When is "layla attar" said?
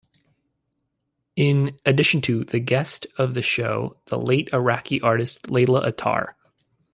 5.43-6.35